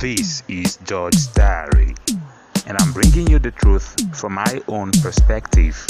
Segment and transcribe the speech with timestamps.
[0.00, 1.94] This is George's Diary,
[2.66, 5.86] and I'm bringing you the truth from my own perspective.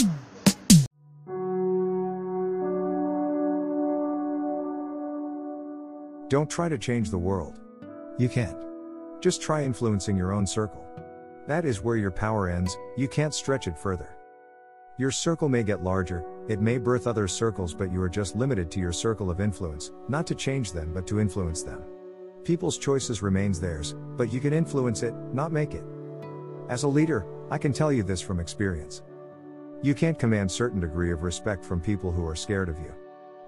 [6.28, 7.58] Don't try to change the world.
[8.18, 8.58] You can't.
[9.20, 10.86] Just try influencing your own circle.
[11.48, 14.16] That is where your power ends, you can't stretch it further.
[14.98, 18.70] Your circle may get larger, it may birth other circles, but you are just limited
[18.72, 21.82] to your circle of influence, not to change them but to influence them.
[22.44, 25.82] People's choices remains theirs, but you can influence it, not make it.
[26.68, 29.02] As a leader, I can tell you this from experience.
[29.82, 32.92] You can't command certain degree of respect from people who are scared of you.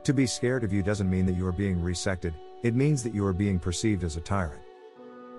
[0.05, 2.33] To be scared of you doesn't mean that you are being resected,
[2.63, 4.63] it means that you are being perceived as a tyrant.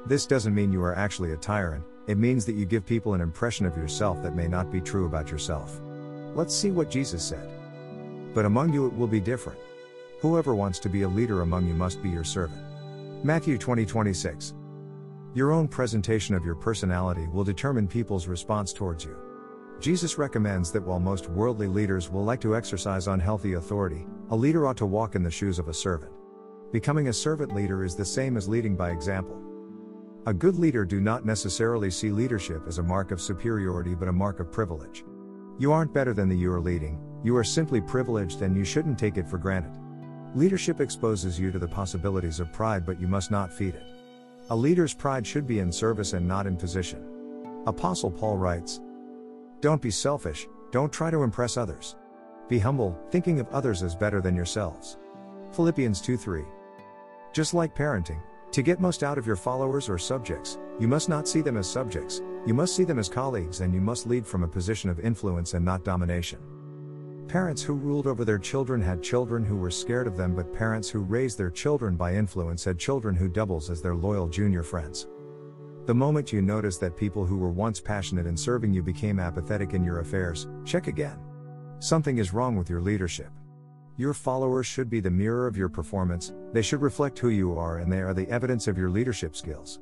[0.06, 3.22] This doesn't mean you are actually a tyrant, it means that you give people an
[3.22, 5.82] impression of yourself that may not be true about yourself.
[6.36, 7.50] Let's see what Jesus said.
[8.36, 9.60] But among you it will be different.
[10.22, 12.62] Whoever wants to be a leader among you must be your servant.
[13.24, 14.54] Matthew 20 26.
[15.34, 19.18] Your own presentation of your personality will determine people's response towards you.
[19.80, 24.68] Jesus recommends that while most worldly leaders will like to exercise unhealthy authority, a leader
[24.68, 26.12] ought to walk in the shoes of a servant.
[26.72, 29.42] Becoming a servant leader is the same as leading by example.
[30.28, 34.14] A good leader do not necessarily see leadership as a mark of superiority but a
[34.14, 35.04] mark of privilege.
[35.58, 39.00] You aren't better than the you are leading, you are simply privileged and you shouldn't
[39.00, 39.74] take it for granted.
[40.38, 43.88] Leadership exposes you to the possibilities of pride but you must not feed it.
[44.52, 47.04] A leader's pride should be in service and not in position.
[47.66, 48.80] Apostle Paul writes,
[49.62, 51.96] Don't be selfish, don't try to impress others.
[52.50, 55.00] Be humble, thinking of others as better than yourselves.
[55.54, 56.44] Philippians 2 3.
[57.34, 61.28] Just like parenting, to get most out of your followers or subjects, you must not
[61.28, 64.44] see them as subjects, you must see them as colleagues and you must lead from
[64.44, 66.57] a position of influence and not domination.
[67.28, 70.90] Parents who ruled over their children had children who were scared of them, but parents
[70.90, 75.08] who raised their children by influence had children who doubles as their loyal junior friends.
[75.88, 79.74] The moment you notice that people who were once passionate in serving you became apathetic
[79.74, 81.20] in your affairs, check again.
[81.80, 83.32] Something is wrong with your leadership.
[83.98, 87.80] Your followers should be the mirror of your performance, they should reflect who you are,
[87.80, 89.80] and they are the evidence of your leadership skills.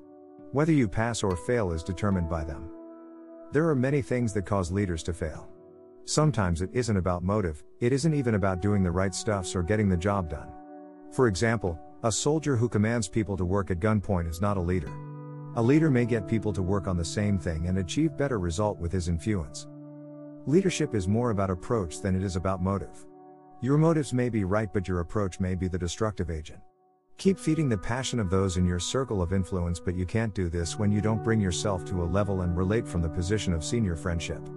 [0.52, 2.72] Whether you pass or fail is determined by them.
[3.52, 5.55] There are many things that cause leaders to fail.
[6.08, 9.90] Sometimes it isn't about motive, it isn't even about doing the right stuffs or getting
[9.90, 10.48] the job done.
[11.12, 14.92] For example, a soldier who commands people to work at gunpoint is not a leader.
[15.56, 18.78] A leader may get people to work on the same thing and achieve better result
[18.78, 19.68] with his influence.
[20.46, 23.08] Leadership is more about approach than it is about motive.
[23.62, 26.60] Your motives may be right, but your approach may be the destructive agent.
[27.18, 30.50] Keep feeding the passion of those in your circle of influence, but you can't do
[30.50, 33.64] this when you don't bring yourself to a level and relate from the position of
[33.64, 34.48] senior friendship.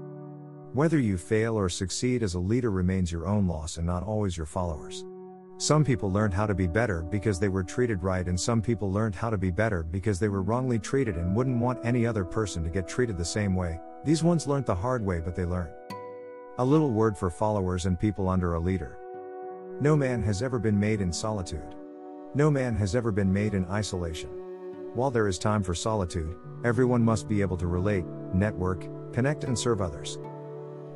[0.78, 4.36] Whether you fail or succeed as a leader remains your own loss and not always
[4.36, 5.04] your followers.
[5.56, 8.92] Some people learned how to be better because they were treated right, and some people
[8.92, 12.24] learned how to be better because they were wrongly treated and wouldn't want any other
[12.24, 13.80] person to get treated the same way.
[14.04, 15.74] These ones learned the hard way, but they learned.
[16.58, 19.00] A little word for followers and people under a leader.
[19.80, 21.74] No man has ever been made in solitude.
[22.36, 24.30] No man has ever been made in isolation.
[24.94, 29.58] While there is time for solitude, everyone must be able to relate, network, connect, and
[29.58, 30.18] serve others.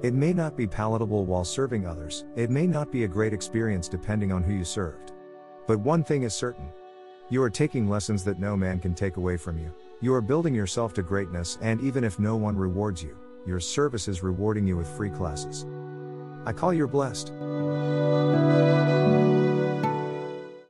[0.02, 3.88] It may not be palatable while serving others, it may not be a great experience
[3.88, 5.12] depending on who you served.
[5.68, 6.68] But one thing is certain
[7.30, 9.72] you are taking lessons that no man can take away from you.
[10.00, 14.08] You are building yourself to greatness, and even if no one rewards you, your service
[14.08, 15.64] is rewarding you with free classes.
[16.44, 17.32] I call you're blessed.